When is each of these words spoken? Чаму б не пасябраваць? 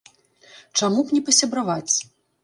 Чаму 0.79 1.03
б 1.03 1.07
не 1.17 1.19
пасябраваць? 1.27 1.93